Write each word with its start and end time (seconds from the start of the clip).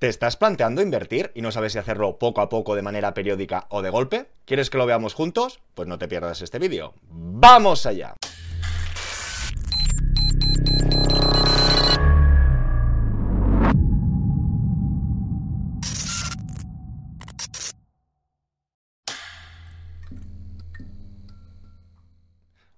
¿Te 0.00 0.08
estás 0.08 0.38
planteando 0.38 0.80
invertir 0.80 1.30
y 1.34 1.42
no 1.42 1.52
sabes 1.52 1.74
si 1.74 1.78
hacerlo 1.78 2.18
poco 2.18 2.40
a 2.40 2.48
poco 2.48 2.74
de 2.74 2.80
manera 2.80 3.12
periódica 3.12 3.66
o 3.68 3.82
de 3.82 3.90
golpe? 3.90 4.30
¿Quieres 4.46 4.70
que 4.70 4.78
lo 4.78 4.86
veamos 4.86 5.12
juntos? 5.12 5.60
Pues 5.74 5.88
no 5.88 5.98
te 5.98 6.08
pierdas 6.08 6.40
este 6.40 6.58
vídeo. 6.58 6.94
¡Vamos 7.10 7.84
allá! 7.84 8.14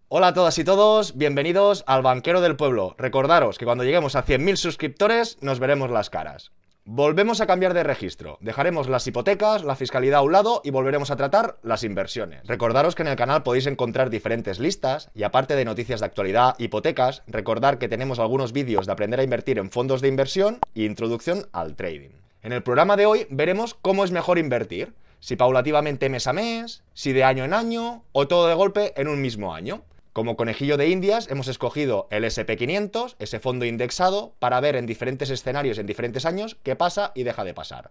Hola 0.08 0.26
a 0.26 0.34
todas 0.34 0.58
y 0.58 0.64
todos, 0.64 1.16
bienvenidos 1.16 1.84
al 1.86 2.02
Banquero 2.02 2.40
del 2.40 2.56
Pueblo. 2.56 2.96
Recordaros 2.98 3.58
que 3.58 3.64
cuando 3.64 3.84
lleguemos 3.84 4.16
a 4.16 4.24
100.000 4.26 4.56
suscriptores 4.56 5.38
nos 5.40 5.60
veremos 5.60 5.88
las 5.88 6.10
caras. 6.10 6.50
Volvemos 6.84 7.40
a 7.40 7.46
cambiar 7.46 7.74
de 7.74 7.84
registro. 7.84 8.38
Dejaremos 8.40 8.88
las 8.88 9.06
hipotecas, 9.06 9.62
la 9.62 9.76
fiscalidad 9.76 10.18
a 10.18 10.22
un 10.22 10.32
lado 10.32 10.60
y 10.64 10.70
volveremos 10.70 11.12
a 11.12 11.16
tratar 11.16 11.56
las 11.62 11.84
inversiones. 11.84 12.44
Recordaros 12.44 12.96
que 12.96 13.02
en 13.02 13.08
el 13.08 13.14
canal 13.14 13.44
podéis 13.44 13.68
encontrar 13.68 14.10
diferentes 14.10 14.58
listas 14.58 15.08
y 15.14 15.22
aparte 15.22 15.54
de 15.54 15.64
noticias 15.64 16.00
de 16.00 16.06
actualidad, 16.06 16.56
hipotecas, 16.58 17.22
recordar 17.28 17.78
que 17.78 17.88
tenemos 17.88 18.18
algunos 18.18 18.52
vídeos 18.52 18.86
de 18.86 18.92
aprender 18.92 19.20
a 19.20 19.22
invertir 19.22 19.58
en 19.58 19.70
fondos 19.70 20.00
de 20.00 20.08
inversión 20.08 20.58
e 20.74 20.82
introducción 20.82 21.46
al 21.52 21.76
trading. 21.76 22.10
En 22.42 22.52
el 22.52 22.64
programa 22.64 22.96
de 22.96 23.06
hoy 23.06 23.26
veremos 23.30 23.74
cómo 23.74 24.02
es 24.02 24.10
mejor 24.10 24.38
invertir, 24.38 24.92
si 25.20 25.36
paulativamente 25.36 26.08
mes 26.08 26.26
a 26.26 26.32
mes, 26.32 26.82
si 26.94 27.12
de 27.12 27.22
año 27.22 27.44
en 27.44 27.54
año 27.54 28.02
o 28.10 28.26
todo 28.26 28.48
de 28.48 28.54
golpe 28.54 28.92
en 29.00 29.06
un 29.06 29.22
mismo 29.22 29.54
año. 29.54 29.84
Como 30.12 30.36
conejillo 30.36 30.76
de 30.76 30.90
indias 30.90 31.30
hemos 31.30 31.48
escogido 31.48 32.06
el 32.10 32.24
SP500, 32.24 33.16
ese 33.18 33.40
fondo 33.40 33.64
indexado, 33.64 34.34
para 34.38 34.60
ver 34.60 34.76
en 34.76 34.84
diferentes 34.84 35.30
escenarios, 35.30 35.78
en 35.78 35.86
diferentes 35.86 36.26
años, 36.26 36.58
qué 36.62 36.76
pasa 36.76 37.12
y 37.14 37.22
deja 37.22 37.44
de 37.44 37.54
pasar. 37.54 37.90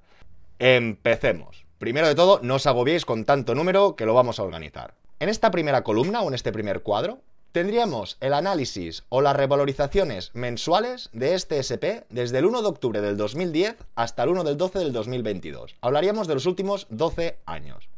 Empecemos. 0.60 1.66
Primero 1.80 2.08
de 2.08 2.14
todo, 2.14 2.40
no 2.44 2.56
os 2.56 2.68
agobiéis 2.68 3.06
con 3.06 3.26
tanto 3.26 3.56
número 3.56 3.96
que 3.96 4.06
lo 4.06 4.14
vamos 4.14 4.40
a 4.40 4.44
organizar. 4.44 4.94
En 5.20 5.30
esta 5.30 5.50
primera 5.50 5.84
columna 5.84 6.22
o 6.22 6.28
en 6.28 6.36
este 6.36 6.52
primer 6.52 6.84
cuadro, 6.84 7.22
tendríamos 7.54 8.18
el 8.20 8.36
análisis 8.36 9.04
o 9.10 9.22
las 9.22 9.36
revalorizaciones 9.36 10.30
mensuales 10.36 11.10
de 11.14 11.34
este 11.34 11.58
SP 11.58 12.06
desde 12.12 12.38
el 12.38 12.46
1 12.46 12.62
de 12.62 12.68
octubre 12.68 13.02
del 13.02 13.18
2010 13.18 13.78
hasta 13.96 14.22
el 14.22 14.30
1 14.30 14.44
del 14.44 14.58
12 14.58 14.78
del 14.78 14.94
2022. 14.94 15.76
Hablaríamos 15.82 16.28
de 16.28 16.36
los 16.36 16.46
últimos 16.46 16.86
12 16.92 17.40
años. 17.48 17.90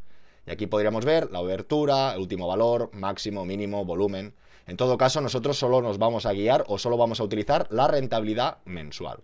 Y 0.46 0.50
aquí 0.50 0.66
podríamos 0.66 1.04
ver 1.04 1.30
la 1.30 1.40
obertura, 1.40 2.14
el 2.14 2.20
último 2.20 2.46
valor, 2.46 2.90
máximo, 2.92 3.44
mínimo, 3.44 3.84
volumen. 3.84 4.34
En 4.66 4.76
todo 4.76 4.98
caso, 4.98 5.20
nosotros 5.20 5.58
solo 5.58 5.82
nos 5.82 5.98
vamos 5.98 6.26
a 6.26 6.32
guiar 6.32 6.64
o 6.68 6.78
solo 6.78 6.96
vamos 6.96 7.20
a 7.20 7.24
utilizar 7.24 7.66
la 7.70 7.88
rentabilidad 7.88 8.58
mensual. 8.64 9.20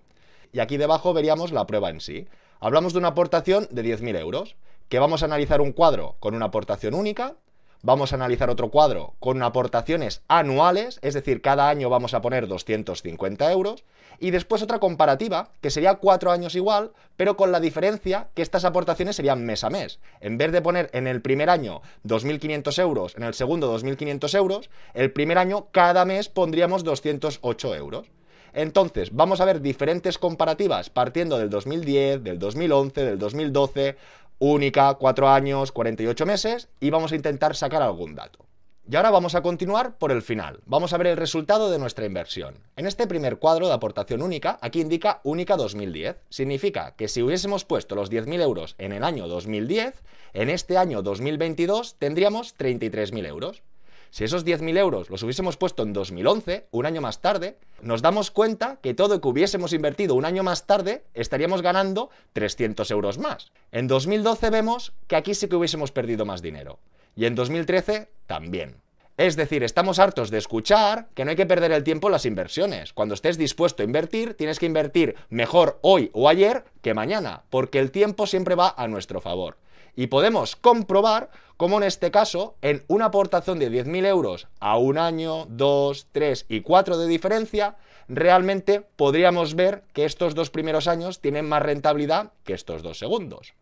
Y 0.52 0.60
aquí 0.60 0.76
debajo 0.76 1.12
veríamos 1.12 1.52
la 1.52 1.66
prueba 1.66 1.90
en 1.90 2.00
sí. 2.00 2.26
Hablamos 2.58 2.92
de 2.92 2.98
una 2.98 3.08
aportación 3.08 3.68
de 3.70 3.82
10.000 3.82 4.18
euros, 4.18 4.56
que 4.88 4.98
vamos 4.98 5.22
a 5.22 5.26
analizar 5.26 5.60
un 5.60 5.72
cuadro 5.72 6.16
con 6.20 6.34
una 6.34 6.46
aportación 6.46 6.94
única, 6.94 7.36
vamos 7.82 8.12
a 8.12 8.16
analizar 8.16 8.50
otro 8.50 8.70
cuadro 8.70 9.14
con 9.18 9.42
aportaciones 9.42 10.22
anuales, 10.28 10.98
es 11.02 11.14
decir, 11.14 11.42
cada 11.42 11.68
año 11.68 11.88
vamos 11.88 12.14
a 12.14 12.20
poner 12.20 12.46
250 12.46 13.52
euros, 13.52 13.84
y 14.18 14.30
después 14.30 14.62
otra 14.62 14.78
comparativa, 14.78 15.50
que 15.62 15.70
sería 15.70 15.94
cuatro 15.94 16.30
años 16.30 16.54
igual, 16.54 16.92
pero 17.16 17.36
con 17.36 17.52
la 17.52 17.60
diferencia 17.60 18.28
que 18.34 18.42
estas 18.42 18.66
aportaciones 18.66 19.16
serían 19.16 19.44
mes 19.46 19.64
a 19.64 19.70
mes. 19.70 19.98
En 20.20 20.36
vez 20.36 20.52
de 20.52 20.60
poner 20.60 20.90
en 20.92 21.06
el 21.06 21.22
primer 21.22 21.48
año 21.48 21.80
2.500 22.06 22.78
euros, 22.82 23.16
en 23.16 23.22
el 23.22 23.34
segundo 23.34 23.74
2.500 23.74 24.36
euros, 24.36 24.70
el 24.92 25.10
primer 25.12 25.38
año 25.38 25.68
cada 25.70 26.04
mes 26.04 26.28
pondríamos 26.28 26.84
208 26.84 27.74
euros. 27.74 28.08
Entonces, 28.52 29.10
vamos 29.12 29.40
a 29.40 29.44
ver 29.44 29.60
diferentes 29.60 30.18
comparativas 30.18 30.90
partiendo 30.90 31.38
del 31.38 31.50
2010, 31.50 32.22
del 32.22 32.38
2011, 32.38 33.04
del 33.04 33.18
2012, 33.18 33.96
única, 34.40 34.94
4 34.94 35.28
años, 35.28 35.70
48 35.70 36.26
meses, 36.26 36.68
y 36.80 36.90
vamos 36.90 37.12
a 37.12 37.16
intentar 37.16 37.54
sacar 37.54 37.82
algún 37.82 38.16
dato. 38.16 38.46
Y 38.90 38.96
ahora 38.96 39.10
vamos 39.10 39.36
a 39.36 39.42
continuar 39.42 39.98
por 39.98 40.10
el 40.10 40.20
final. 40.20 40.62
Vamos 40.66 40.92
a 40.92 40.98
ver 40.98 41.06
el 41.06 41.16
resultado 41.16 41.70
de 41.70 41.78
nuestra 41.78 42.06
inversión. 42.06 42.58
En 42.74 42.86
este 42.86 43.06
primer 43.06 43.38
cuadro 43.38 43.68
de 43.68 43.74
aportación 43.74 44.20
única, 44.20 44.58
aquí 44.62 44.80
indica 44.80 45.20
única 45.22 45.56
2010. 45.56 46.16
Significa 46.28 46.96
que 46.96 47.06
si 47.06 47.22
hubiésemos 47.22 47.64
puesto 47.64 47.94
los 47.94 48.10
10.000 48.10 48.40
euros 48.40 48.74
en 48.78 48.90
el 48.90 49.04
año 49.04 49.28
2010, 49.28 50.02
en 50.32 50.50
este 50.50 50.76
año 50.76 51.02
2022 51.02 51.98
tendríamos 52.00 52.56
33.000 52.58 53.26
euros. 53.28 53.62
Si 54.10 54.24
esos 54.24 54.44
10.000 54.44 54.76
euros 54.76 55.08
los 55.08 55.22
hubiésemos 55.22 55.56
puesto 55.56 55.84
en 55.84 55.92
2011, 55.92 56.66
un 56.72 56.86
año 56.86 57.00
más 57.00 57.20
tarde, 57.20 57.56
nos 57.80 58.02
damos 58.02 58.30
cuenta 58.30 58.78
que 58.82 58.92
todo 58.92 59.14
lo 59.14 59.20
que 59.20 59.28
hubiésemos 59.28 59.72
invertido 59.72 60.16
un 60.16 60.24
año 60.24 60.42
más 60.42 60.66
tarde 60.66 61.04
estaríamos 61.14 61.62
ganando 61.62 62.10
300 62.32 62.90
euros 62.90 63.18
más. 63.18 63.52
En 63.70 63.86
2012 63.86 64.50
vemos 64.50 64.92
que 65.06 65.16
aquí 65.16 65.34
sí 65.34 65.48
que 65.48 65.56
hubiésemos 65.56 65.92
perdido 65.92 66.26
más 66.26 66.42
dinero. 66.42 66.80
Y 67.14 67.26
en 67.26 67.36
2013 67.36 68.08
también. 68.26 68.76
Es 69.16 69.36
decir, 69.36 69.62
estamos 69.62 69.98
hartos 69.98 70.30
de 70.30 70.38
escuchar 70.38 71.08
que 71.14 71.24
no 71.24 71.30
hay 71.30 71.36
que 71.36 71.46
perder 71.46 71.72
el 71.72 71.84
tiempo 71.84 72.08
en 72.08 72.12
las 72.12 72.24
inversiones. 72.24 72.92
Cuando 72.94 73.14
estés 73.14 73.36
dispuesto 73.36 73.82
a 73.82 73.84
invertir, 73.84 74.34
tienes 74.34 74.58
que 74.58 74.66
invertir 74.66 75.14
mejor 75.28 75.78
hoy 75.82 76.10
o 76.14 76.28
ayer 76.28 76.64
que 76.80 76.94
mañana, 76.94 77.42
porque 77.50 77.78
el 77.78 77.90
tiempo 77.90 78.26
siempre 78.26 78.54
va 78.54 78.74
a 78.76 78.88
nuestro 78.88 79.20
favor. 79.20 79.56
Y 79.96 80.06
podemos 80.08 80.56
comprobar 80.56 81.30
cómo 81.56 81.78
en 81.78 81.84
este 81.84 82.10
caso, 82.10 82.56
en 82.62 82.84
una 82.88 83.06
aportación 83.06 83.58
de 83.58 83.70
10.000 83.70 84.06
euros 84.06 84.48
a 84.60 84.78
un 84.78 84.98
año, 84.98 85.46
dos, 85.48 86.06
tres 86.12 86.46
y 86.48 86.62
cuatro 86.62 86.96
de 86.96 87.06
diferencia, 87.06 87.76
realmente 88.08 88.82
podríamos 88.96 89.54
ver 89.54 89.84
que 89.92 90.04
estos 90.04 90.34
dos 90.34 90.50
primeros 90.50 90.88
años 90.88 91.20
tienen 91.20 91.48
más 91.48 91.62
rentabilidad 91.62 92.32
que 92.44 92.54
estos 92.54 92.82
dos 92.82 92.98
segundos. 92.98 93.54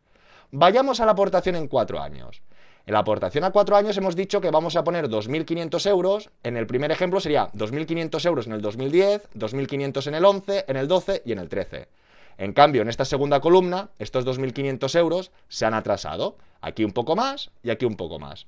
Vayamos 0.50 1.00
a 1.00 1.06
la 1.06 1.12
aportación 1.12 1.56
en 1.56 1.68
cuatro 1.68 2.00
años. 2.00 2.40
En 2.86 2.94
la 2.94 3.00
aportación 3.00 3.44
a 3.44 3.50
cuatro 3.50 3.76
años 3.76 3.98
hemos 3.98 4.16
dicho 4.16 4.40
que 4.40 4.50
vamos 4.50 4.74
a 4.74 4.82
poner 4.82 5.10
2.500 5.10 5.90
euros. 5.90 6.30
En 6.42 6.56
el 6.56 6.66
primer 6.66 6.90
ejemplo 6.90 7.20
sería 7.20 7.52
2.500 7.52 8.24
euros 8.24 8.46
en 8.46 8.54
el 8.54 8.62
2010, 8.62 9.28
2.500 9.34 10.06
en 10.06 10.14
el 10.14 10.24
11, 10.24 10.64
en 10.66 10.76
el 10.76 10.88
12 10.88 11.22
y 11.26 11.32
en 11.32 11.38
el 11.38 11.50
13. 11.50 11.88
En 12.38 12.52
cambio, 12.52 12.82
en 12.82 12.88
esta 12.88 13.04
segunda 13.04 13.40
columna, 13.40 13.90
estos 13.98 14.24
2.500 14.24 14.98
euros 14.98 15.32
se 15.48 15.66
han 15.66 15.74
atrasado. 15.74 16.36
Aquí 16.60 16.84
un 16.84 16.92
poco 16.92 17.16
más 17.16 17.50
y 17.62 17.70
aquí 17.70 17.84
un 17.84 17.96
poco 17.96 18.18
más. 18.18 18.46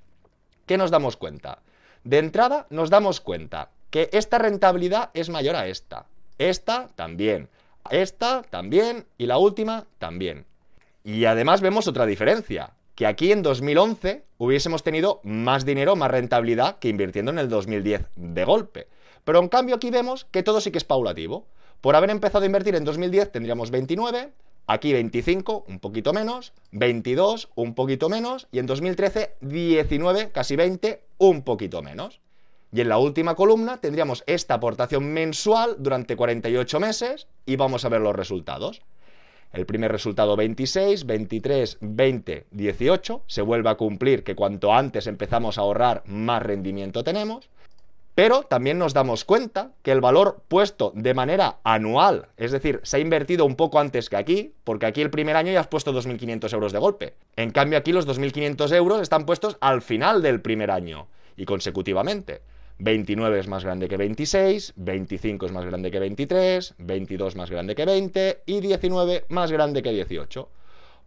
¿Qué 0.67 0.79
nos 0.79 0.93
damos 0.93 1.17
cuenta? 1.17 1.59
De 2.05 2.19
entrada 2.19 2.67
nos 2.71 2.89
damos 2.89 3.21
cuenta 3.21 3.71
que 3.91 4.09
esta 4.13 4.39
rentabilidad 4.39 5.11
es 5.13 5.29
mayor 5.29 5.57
a 5.57 5.67
esta. 5.67 6.07
Esta 6.39 6.89
también. 6.95 7.49
Esta 7.91 8.43
también. 8.43 9.07
Y 9.19 9.27
la 9.27 9.39
última 9.39 9.87
también. 9.99 10.47
Y 11.03 11.25
además 11.25 11.61
vemos 11.61 11.89
otra 11.89 12.07
diferencia 12.07 12.73
que 12.95 13.07
aquí 13.07 13.33
en 13.33 13.43
2011 13.43 14.25
hubiésemos 14.39 14.83
tenido 14.83 15.21
más 15.25 15.65
dinero, 15.65 15.97
más 15.97 16.11
rentabilidad 16.11 16.79
que 16.79 16.89
invirtiendo 16.89 17.33
en 17.33 17.39
el 17.39 17.49
2010 17.49 18.07
de 18.15 18.45
golpe. 18.45 18.89
Pero 19.25 19.41
en 19.41 19.49
cambio 19.49 19.77
aquí 19.77 19.91
vemos 19.91 20.27
que 20.27 20.43
todo 20.43 20.61
sí 20.61 20.71
que 20.71 20.79
es 20.79 20.85
paulativo. 20.85 21.47
Por 21.81 21.97
haber 21.97 22.11
empezado 22.11 22.45
a 22.45 22.47
invertir 22.47 22.75
en 22.75 22.85
2010 22.85 23.33
tendríamos 23.33 23.71
29, 23.71 24.33
aquí 24.67 24.93
25, 24.93 25.65
un 25.67 25.81
poquito 25.81 26.13
menos, 26.13 26.53
22, 26.73 27.49
un 27.55 27.75
poquito 27.75 28.09
menos, 28.09 28.49
y 28.53 28.59
en 28.59 28.67
2013 28.67 29.37
19, 29.41 30.31
casi 30.31 30.57
20, 30.57 31.03
un 31.19 31.43
poquito 31.43 31.83
menos. 31.83 32.21
Y 32.73 32.83
en 32.83 32.89
la 32.89 32.99
última 32.99 33.35
columna 33.35 33.79
tendríamos 33.79 34.23
esta 34.27 34.55
aportación 34.55 35.13
mensual 35.13 35.77
durante 35.79 36.17
48 36.17 36.81
meses 36.81 37.27
y 37.47 37.57
vamos 37.57 37.85
a 37.85 37.89
ver 37.89 38.01
los 38.01 38.15
resultados. 38.15 38.83
El 39.53 39.67
primer 39.67 39.91
resultado 39.91 40.37
26, 40.37 41.07
23, 41.07 41.79
20, 41.81 42.47
18. 42.53 43.25
Se 43.27 43.43
vuelve 43.43 43.71
a 43.71 43.75
cumplir 43.75 44.23
que 44.23 44.37
cuanto 44.37 44.73
antes 44.73 45.09
empezamos 45.09 45.59
a 45.59 45.63
ahorrar, 45.63 46.05
más 46.07 46.43
rendimiento 46.43 47.03
tenemos. 47.03 47.49
Pero 48.21 48.43
también 48.43 48.77
nos 48.77 48.93
damos 48.93 49.25
cuenta 49.25 49.73
que 49.83 49.93
el 49.93 50.03
valor 50.03 50.43
puesto 50.47 50.93
de 50.95 51.15
manera 51.15 51.57
anual, 51.65 52.29
es 52.37 52.53
decir, 52.53 52.81
se 52.83 52.99
ha 52.99 53.01
invertido 53.01 53.47
un 53.47 53.57
poco 53.57 53.81
antes 53.81 54.11
que 54.11 54.17
aquí, 54.19 54.53
porque 54.63 54.85
aquí 54.85 55.01
el 55.01 55.09
primer 55.09 55.37
año 55.37 55.51
ya 55.53 55.61
has 55.61 55.69
puesto 55.69 55.95
2.500 55.95 56.53
euros 56.53 56.73
de 56.73 56.79
golpe. 56.79 57.15
En 57.37 57.51
cambio 57.51 57.79
aquí 57.79 57.93
los 57.93 58.07
2.500 58.07 58.77
euros 58.77 59.01
están 59.01 59.25
puestos 59.25 59.57
al 59.63 59.81
final 59.81 60.21
del 60.21 60.43
primer 60.43 60.71
año 60.71 61.09
y 61.35 61.47
consecutivamente. 61.47 62.43
29 62.79 63.41
es 63.41 63.49
más 63.49 63.65
grande 63.65 63.89
que 63.89 63.97
26, 63.97 64.75
25 64.77 65.47
es 65.47 65.53
más 65.53 65.65
grande 65.65 65.91
que 65.91 65.99
23, 65.99 66.75
22 66.77 67.37
más 67.37 67.51
grande 67.51 67.75
que 67.75 67.87
20 67.87 68.43
y 68.45 68.61
19 68.61 69.25
más 69.31 69.51
grande 69.51 69.83
que 69.83 69.93
18. 69.93 70.47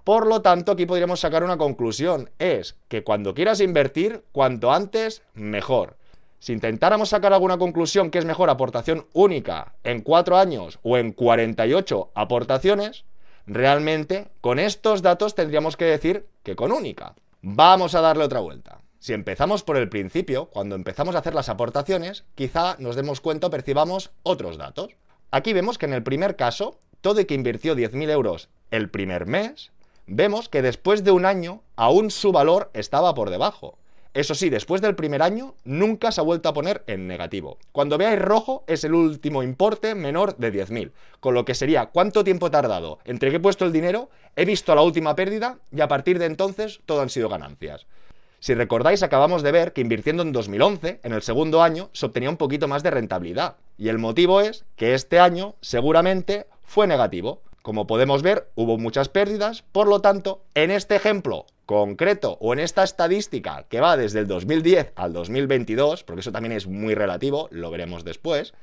Por 0.03 0.25
lo 0.25 0.41
tanto, 0.41 0.71
aquí 0.71 0.87
podríamos 0.87 1.19
sacar 1.19 1.43
una 1.43 1.57
conclusión, 1.57 2.31
es 2.39 2.75
que 2.87 3.03
cuando 3.03 3.35
quieras 3.35 3.61
invertir, 3.61 4.23
cuanto 4.31 4.73
antes, 4.73 5.21
mejor. 5.35 5.97
Si 6.43 6.51
intentáramos 6.51 7.07
sacar 7.07 7.31
alguna 7.31 7.57
conclusión 7.57 8.11
que 8.11 8.19
es 8.19 8.25
mejor 8.25 8.49
aportación 8.49 9.07
única 9.13 9.75
en 9.85 10.01
4 10.01 10.35
años 10.35 10.77
o 10.83 10.97
en 10.97 11.13
48 11.13 12.11
aportaciones, 12.15 13.05
realmente 13.47 14.27
con 14.41 14.59
estos 14.59 15.01
datos 15.01 15.35
tendríamos 15.35 15.77
que 15.77 15.85
decir 15.85 16.27
que 16.43 16.57
con 16.57 16.73
única. 16.73 17.15
Vamos 17.41 17.95
a 17.95 18.01
darle 18.01 18.25
otra 18.25 18.41
vuelta. 18.41 18.81
Si 18.99 19.13
empezamos 19.13 19.63
por 19.63 19.77
el 19.77 19.87
principio, 19.87 20.47
cuando 20.47 20.75
empezamos 20.75 21.15
a 21.15 21.19
hacer 21.19 21.33
las 21.33 21.47
aportaciones, 21.47 22.25
quizá 22.35 22.75
nos 22.77 22.97
demos 22.97 23.21
cuenta 23.21 23.47
o 23.47 23.49
percibamos 23.49 24.11
otros 24.23 24.57
datos. 24.57 24.97
Aquí 25.31 25.53
vemos 25.53 25.77
que 25.77 25.85
en 25.85 25.93
el 25.93 26.03
primer 26.03 26.35
caso, 26.35 26.77
todo 26.99 27.21
el 27.21 27.25
que 27.25 27.35
invirtió 27.35 27.73
10.000 27.73 28.09
euros 28.09 28.49
el 28.69 28.89
primer 28.89 29.27
mes, 29.27 29.71
vemos 30.07 30.49
que 30.49 30.61
después 30.61 31.05
de 31.05 31.11
un 31.11 31.25
año 31.25 31.61
aún 31.77 32.11
su 32.11 32.33
valor 32.33 32.69
estaba 32.73 33.15
por 33.15 33.29
debajo. 33.29 33.77
Eso 34.13 34.35
sí, 34.35 34.51
después 34.51 34.79
del 34.81 34.95
primer 34.95 35.23
año 35.23 35.55
nunca 35.63 36.11
se 36.11 36.21
ha 36.21 36.23
vuelto 36.23 36.47
a 36.47 36.53
poner 36.53 36.83
en 36.85 37.07
negativo. 37.07 37.57
Cuando 37.71 37.97
veáis 37.97 38.21
rojo 38.21 38.63
es 38.67 38.83
el 38.83 38.93
último 38.93 39.41
importe 39.41 39.95
menor 39.95 40.37
de 40.37 40.53
10.000, 40.53 40.91
con 41.19 41.33
lo 41.33 41.45
que 41.45 41.55
sería 41.55 41.87
cuánto 41.87 42.23
tiempo 42.23 42.47
he 42.47 42.51
tardado 42.51 42.99
entre 43.05 43.31
que 43.31 43.37
he 43.37 43.39
puesto 43.39 43.65
el 43.65 43.71
dinero, 43.71 44.09
he 44.35 44.45
visto 44.45 44.75
la 44.75 44.83
última 44.83 45.15
pérdida 45.15 45.57
y 45.71 45.81
a 45.81 45.87
partir 45.87 46.19
de 46.19 46.25
entonces 46.25 46.81
todo 46.85 47.01
han 47.01 47.09
sido 47.09 47.27
ganancias. 47.27 47.87
Si 48.39 48.53
recordáis, 48.53 49.01
acabamos 49.01 49.41
de 49.41 49.53
ver 49.53 49.73
que 49.73 49.81
invirtiendo 49.81 50.21
en 50.21 50.33
2011, 50.33 50.99
en 51.01 51.13
el 51.13 51.21
segundo 51.21 51.63
año, 51.63 51.89
se 51.93 52.05
obtenía 52.05 52.29
un 52.29 52.35
poquito 52.35 52.67
más 52.67 52.83
de 52.83 52.91
rentabilidad. 52.91 53.55
Y 53.77 53.87
el 53.87 53.99
motivo 53.99 54.41
es 54.41 54.65
que 54.75 54.93
este 54.93 55.17
año 55.17 55.55
seguramente 55.61 56.45
fue 56.61 56.85
negativo. 56.85 57.41
Como 57.63 57.87
podemos 57.87 58.23
ver, 58.23 58.51
hubo 58.55 58.77
muchas 58.77 59.07
pérdidas, 59.07 59.61
por 59.71 59.87
lo 59.87 60.01
tanto, 60.01 60.43
en 60.53 60.69
este 60.69 60.97
ejemplo 60.97 61.45
concreto 61.65 62.37
o 62.41 62.51
en 62.51 62.59
esta 62.59 62.83
estadística 62.83 63.63
que 63.69 63.79
va 63.79 63.95
desde 63.95 64.19
el 64.19 64.27
2010 64.27 64.91
al 64.97 65.13
2022, 65.13 66.03
porque 66.03 66.19
eso 66.19 66.33
también 66.33 66.51
es 66.51 66.67
muy 66.67 66.93
relativo, 66.93 67.47
lo 67.51 67.71
veremos 67.71 68.03
después, 68.03 68.53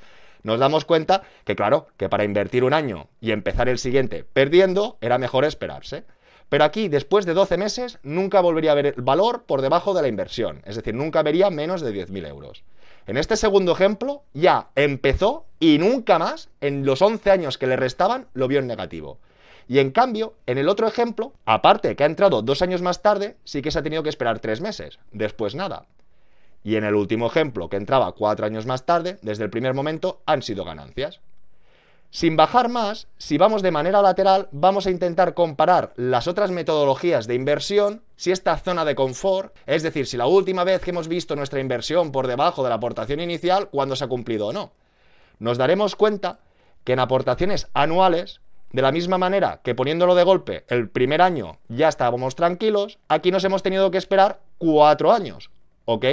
nos 0.42 0.60
damos 0.60 0.84
cuenta 0.84 1.22
que 1.46 1.56
claro, 1.56 1.86
que 1.96 2.10
para 2.10 2.24
invertir 2.24 2.62
un 2.62 2.74
año 2.74 3.08
y 3.22 3.30
empezar 3.30 3.70
el 3.70 3.78
siguiente 3.78 4.22
perdiendo, 4.22 4.98
era 5.00 5.16
mejor 5.16 5.46
esperarse. 5.46 6.04
Pero 6.50 6.64
aquí, 6.64 6.88
después 6.88 7.24
de 7.24 7.32
12 7.32 7.56
meses, 7.56 7.98
nunca 8.02 8.40
volvería 8.40 8.72
a 8.72 8.74
ver 8.74 8.86
el 8.86 9.02
valor 9.02 9.44
por 9.44 9.62
debajo 9.62 9.94
de 9.94 10.02
la 10.02 10.08
inversión, 10.08 10.62
es 10.66 10.76
decir, 10.76 10.94
nunca 10.94 11.22
vería 11.22 11.48
menos 11.48 11.80
de 11.80 11.94
10.000 11.94 12.26
euros. 12.28 12.64
En 13.06 13.16
este 13.16 13.36
segundo 13.36 13.72
ejemplo, 13.72 14.24
ya 14.34 14.68
empezó 14.74 15.46
y 15.60 15.78
nunca 15.78 16.18
más, 16.18 16.48
en 16.60 16.84
los 16.84 17.02
11 17.02 17.30
años 17.30 17.56
que 17.56 17.68
le 17.68 17.76
restaban, 17.76 18.26
lo 18.34 18.48
vio 18.48 18.58
en 18.58 18.66
negativo. 18.66 19.18
Y 19.68 19.78
en 19.78 19.92
cambio, 19.92 20.34
en 20.46 20.58
el 20.58 20.68
otro 20.68 20.88
ejemplo, 20.88 21.32
aparte 21.44 21.94
que 21.94 22.02
ha 22.02 22.06
entrado 22.06 22.42
dos 22.42 22.62
años 22.62 22.82
más 22.82 23.00
tarde, 23.00 23.36
sí 23.44 23.62
que 23.62 23.70
se 23.70 23.78
ha 23.78 23.84
tenido 23.84 24.02
que 24.02 24.08
esperar 24.08 24.40
tres 24.40 24.60
meses. 24.60 24.98
Después 25.12 25.54
nada. 25.54 25.86
Y 26.64 26.74
en 26.74 26.82
el 26.82 26.96
último 26.96 27.28
ejemplo, 27.28 27.68
que 27.68 27.76
entraba 27.76 28.10
cuatro 28.12 28.44
años 28.44 28.66
más 28.66 28.84
tarde, 28.84 29.18
desde 29.22 29.44
el 29.44 29.50
primer 29.50 29.72
momento 29.72 30.20
han 30.26 30.42
sido 30.42 30.64
ganancias. 30.64 31.20
Sin 32.12 32.36
bajar 32.36 32.68
más, 32.68 33.06
si 33.18 33.38
vamos 33.38 33.62
de 33.62 33.70
manera 33.70 34.02
lateral, 34.02 34.48
vamos 34.50 34.86
a 34.86 34.90
intentar 34.90 35.32
comparar 35.32 35.92
las 35.94 36.26
otras 36.26 36.50
metodologías 36.50 37.28
de 37.28 37.36
inversión, 37.36 38.02
si 38.16 38.32
esta 38.32 38.56
zona 38.58 38.84
de 38.84 38.96
confort, 38.96 39.54
es 39.66 39.84
decir, 39.84 40.08
si 40.08 40.16
la 40.16 40.26
última 40.26 40.64
vez 40.64 40.80
que 40.80 40.90
hemos 40.90 41.06
visto 41.06 41.36
nuestra 41.36 41.60
inversión 41.60 42.10
por 42.10 42.26
debajo 42.26 42.64
de 42.64 42.70
la 42.70 42.74
aportación 42.74 43.20
inicial, 43.20 43.68
cuándo 43.70 43.94
se 43.94 44.04
ha 44.04 44.08
cumplido 44.08 44.48
o 44.48 44.52
no. 44.52 44.72
Nos 45.38 45.56
daremos 45.56 45.94
cuenta 45.94 46.40
que 46.82 46.94
en 46.94 46.98
aportaciones 46.98 47.68
anuales, 47.74 48.40
de 48.72 48.82
la 48.82 48.90
misma 48.90 49.16
manera 49.16 49.60
que 49.62 49.76
poniéndolo 49.76 50.16
de 50.16 50.24
golpe 50.24 50.64
el 50.68 50.88
primer 50.88 51.22
año 51.22 51.58
ya 51.68 51.88
estábamos 51.88 52.34
tranquilos, 52.34 52.98
aquí 53.08 53.30
nos 53.30 53.44
hemos 53.44 53.62
tenido 53.62 53.90
que 53.92 53.98
esperar 53.98 54.40
cuatro 54.58 55.12
años, 55.12 55.50
¿ok? 55.84 56.06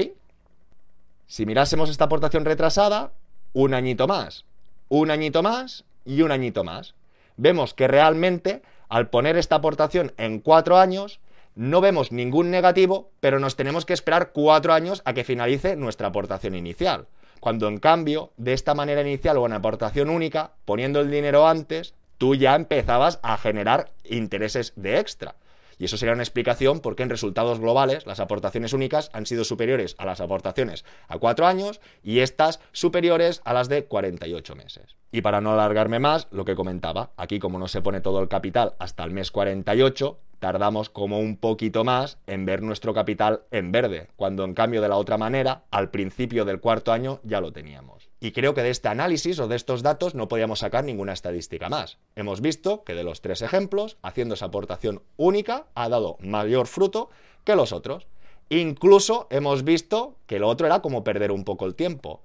Si 1.25 1.47
mirásemos 1.47 1.89
esta 1.89 2.05
aportación 2.05 2.45
retrasada, 2.45 3.13
un 3.53 3.73
añito 3.73 4.07
más, 4.07 4.45
un 4.89 5.11
añito 5.11 5.43
más 5.43 5.83
y 6.07 6.23
un 6.23 6.31
añito 6.31 6.63
más. 6.63 6.95
Vemos 7.35 7.75
que 7.75 7.87
realmente 7.87 8.63
al 8.89 9.09
poner 9.09 9.37
esta 9.37 9.57
aportación 9.57 10.13
en 10.17 10.39
cuatro 10.39 10.77
años, 10.77 11.19
no 11.55 11.81
vemos 11.81 12.11
ningún 12.11 12.51
negativo, 12.51 13.11
pero 13.19 13.39
nos 13.39 13.55
tenemos 13.55 13.85
que 13.85 13.93
esperar 13.93 14.31
cuatro 14.31 14.73
años 14.73 15.01
a 15.05 15.13
que 15.13 15.23
finalice 15.23 15.75
nuestra 15.75 16.07
aportación 16.07 16.55
inicial. 16.55 17.07
Cuando 17.39 17.67
en 17.67 17.79
cambio, 17.79 18.31
de 18.37 18.53
esta 18.53 18.73
manera 18.73 19.01
inicial 19.01 19.37
o 19.37 19.45
en 19.45 19.53
aportación 19.53 20.09
única, 20.09 20.51
poniendo 20.65 21.01
el 21.01 21.11
dinero 21.11 21.47
antes, 21.47 21.93
tú 22.17 22.35
ya 22.35 22.55
empezabas 22.55 23.19
a 23.21 23.37
generar 23.37 23.91
intereses 24.05 24.73
de 24.75 24.99
extra. 24.99 25.35
Y 25.77 25.85
eso 25.85 25.97
sería 25.97 26.13
una 26.13 26.23
explicación 26.23 26.79
por 26.79 26.95
qué 26.95 27.03
en 27.03 27.09
resultados 27.09 27.59
globales 27.59 28.05
las 28.05 28.19
aportaciones 28.19 28.73
únicas 28.73 29.09
han 29.13 29.25
sido 29.25 29.43
superiores 29.43 29.95
a 29.97 30.05
las 30.05 30.21
aportaciones 30.21 30.85
a 31.07 31.17
cuatro 31.19 31.45
años 31.45 31.81
y 32.03 32.19
estas 32.19 32.59
superiores 32.71 33.41
a 33.45 33.53
las 33.53 33.69
de 33.69 33.85
48 33.85 34.55
meses. 34.55 34.95
Y 35.11 35.21
para 35.21 35.41
no 35.41 35.53
alargarme 35.53 35.99
más, 35.99 36.27
lo 36.31 36.45
que 36.45 36.55
comentaba, 36.55 37.11
aquí 37.17 37.39
como 37.39 37.59
no 37.59 37.67
se 37.67 37.81
pone 37.81 38.01
todo 38.01 38.21
el 38.21 38.27
capital 38.27 38.75
hasta 38.79 39.03
el 39.03 39.11
mes 39.11 39.31
48, 39.31 40.19
tardamos 40.39 40.89
como 40.89 41.19
un 41.19 41.37
poquito 41.37 41.83
más 41.83 42.17
en 42.27 42.45
ver 42.45 42.61
nuestro 42.61 42.93
capital 42.93 43.43
en 43.51 43.71
verde, 43.71 44.07
cuando 44.15 44.43
en 44.43 44.53
cambio 44.53 44.81
de 44.81 44.89
la 44.89 44.97
otra 44.97 45.17
manera, 45.17 45.63
al 45.71 45.89
principio 45.89 46.45
del 46.45 46.59
cuarto 46.59 46.91
año 46.91 47.19
ya 47.23 47.41
lo 47.41 47.51
teníamos. 47.51 48.09
Y 48.19 48.31
creo 48.31 48.53
que 48.53 48.63
de 48.63 48.69
este 48.69 48.87
análisis 48.87 49.39
o 49.39 49.47
de 49.47 49.55
estos 49.55 49.83
datos 49.83 50.15
no 50.15 50.27
podíamos 50.27 50.59
sacar 50.59 50.83
ninguna 50.83 51.13
estadística 51.13 51.69
más. 51.69 51.97
Hemos 52.15 52.41
visto 52.41 52.83
que 52.83 52.95
de 52.95 53.03
los 53.03 53.21
tres 53.21 53.41
ejemplos, 53.41 53.97
haciendo 54.01 54.35
esa 54.35 54.45
aportación 54.45 55.03
única, 55.17 55.67
ha 55.75 55.89
dado 55.89 56.17
mayor 56.19 56.67
fruto 56.67 57.09
que 57.43 57.55
los 57.55 57.71
otros. 57.71 58.07
Incluso 58.49 59.27
hemos 59.29 59.63
visto 59.63 60.15
que 60.25 60.39
lo 60.39 60.47
otro 60.47 60.67
era 60.67 60.81
como 60.81 61.03
perder 61.03 61.31
un 61.31 61.43
poco 61.43 61.65
el 61.65 61.75
tiempo. 61.75 62.21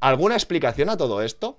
¿Alguna 0.00 0.34
explicación 0.34 0.90
a 0.90 0.96
todo 0.96 1.22
esto? 1.22 1.58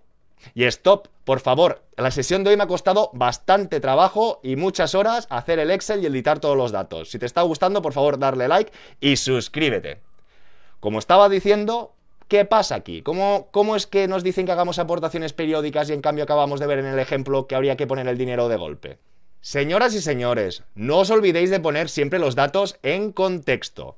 Y 0.54 0.64
stop, 0.66 1.08
por 1.24 1.40
favor, 1.40 1.84
la 1.96 2.12
sesión 2.12 2.44
de 2.44 2.52
hoy 2.52 2.58
me 2.58 2.64
ha 2.64 2.68
costado 2.68 3.10
bastante 3.14 3.80
trabajo 3.80 4.40
y 4.44 4.56
muchas 4.56 4.96
horas 4.96 5.28
hacer 5.30 5.60
el 5.60 5.72
Excel 5.72 6.02
y 6.02 6.06
editar 6.06 6.40
todos 6.40 6.58
los 6.58 6.72
datos. 6.72 7.12
Si 7.12 7.20
te 7.20 7.26
está 7.26 7.42
gustando, 7.42 7.82
por 7.82 7.94
favor, 7.94 8.18
darle 8.18 8.48
like 8.48 8.72
y 9.00 9.18
suscríbete. 9.18 10.00
Como 10.80 11.00
estaba 11.00 11.28
diciendo, 11.30 11.94
¿qué 12.28 12.46
pasa 12.46 12.76
aquí? 12.76 13.02
¿Cómo, 13.02 13.50
¿Cómo 13.52 13.76
es 13.76 13.88
que 13.88 14.08
nos 14.08 14.24
dicen 14.24 14.46
que 14.46 14.52
hagamos 14.52 14.80
aportaciones 14.80 15.34
periódicas 15.34 15.90
y 15.90 15.94
en 15.94 16.02
cambio 16.02 16.24
acabamos 16.24 16.60
de 16.60 16.68
ver 16.68 16.80
en 16.80 16.86
el 16.86 17.00
ejemplo 17.00 17.48
que 17.48 17.56
habría 17.56 17.78
que 17.78 17.88
poner 17.88 18.08
el 18.08 18.18
dinero 18.18 18.48
de 18.48 18.58
golpe? 18.58 19.00
Señoras 19.42 19.94
y 19.94 20.02
señores, 20.02 20.64
no 20.76 21.00
os 21.00 21.10
olvidéis 21.10 21.50
de 21.50 21.60
poner 21.60 21.90
siempre 21.90 22.20
los 22.20 22.36
datos 22.36 22.78
en 22.84 23.12
contexto. 23.12 23.98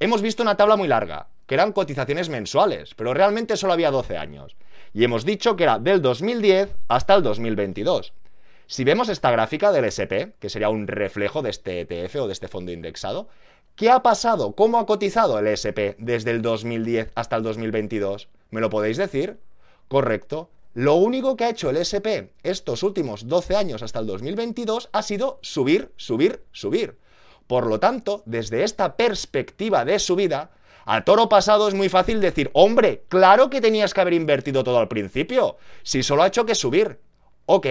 Hemos 0.00 0.22
visto 0.22 0.42
una 0.42 0.56
tabla 0.56 0.76
muy 0.76 0.88
larga, 0.88 1.28
que 1.46 1.54
eran 1.54 1.72
cotizaciones 1.72 2.28
mensuales, 2.28 2.94
pero 2.94 3.14
realmente 3.14 3.56
solo 3.56 3.72
había 3.72 3.90
12 3.90 4.16
años 4.16 4.56
y 4.92 5.04
hemos 5.04 5.24
dicho 5.24 5.56
que 5.56 5.64
era 5.64 5.78
del 5.78 6.02
2010 6.02 6.76
hasta 6.88 7.14
el 7.14 7.22
2022. 7.22 8.12
Si 8.66 8.84
vemos 8.84 9.08
esta 9.08 9.30
gráfica 9.30 9.72
del 9.72 9.86
SP, 9.88 10.36
que 10.38 10.50
sería 10.50 10.68
un 10.68 10.86
reflejo 10.86 11.42
de 11.42 11.50
este 11.50 11.80
ETF 11.80 12.16
o 12.16 12.26
de 12.26 12.34
este 12.34 12.48
fondo 12.48 12.70
indexado, 12.70 13.28
¿qué 13.76 13.90
ha 13.90 14.02
pasado? 14.02 14.52
¿Cómo 14.52 14.78
ha 14.78 14.86
cotizado 14.86 15.38
el 15.38 15.46
SP 15.48 15.96
desde 15.98 16.32
el 16.32 16.42
2010 16.42 17.12
hasta 17.14 17.36
el 17.36 17.42
2022? 17.42 18.28
¿Me 18.50 18.60
lo 18.60 18.68
podéis 18.68 18.98
decir? 18.98 19.38
Correcto. 19.88 20.50
Lo 20.74 20.96
único 20.96 21.36
que 21.36 21.44
ha 21.44 21.50
hecho 21.50 21.70
el 21.70 21.78
SP 21.80 22.30
estos 22.42 22.82
últimos 22.82 23.26
12 23.26 23.56
años 23.56 23.82
hasta 23.82 24.00
el 24.00 24.06
2022 24.06 24.90
ha 24.92 25.02
sido 25.02 25.38
subir, 25.40 25.92
subir, 25.96 26.44
subir. 26.52 26.98
Por 27.46 27.66
lo 27.66 27.80
tanto, 27.80 28.22
desde 28.26 28.64
esta 28.64 28.96
perspectiva 28.96 29.86
de 29.86 29.98
subida, 29.98 30.50
a 30.90 31.04
toro 31.04 31.28
pasado 31.28 31.68
es 31.68 31.74
muy 31.74 31.90
fácil 31.90 32.18
decir, 32.18 32.50
hombre, 32.54 33.04
claro 33.10 33.50
que 33.50 33.60
tenías 33.60 33.92
que 33.92 34.00
haber 34.00 34.14
invertido 34.14 34.64
todo 34.64 34.78
al 34.78 34.88
principio, 34.88 35.58
si 35.82 36.02
solo 36.02 36.22
ha 36.22 36.28
hecho 36.28 36.46
que 36.46 36.54
subir. 36.54 36.98
Ok. 37.44 37.66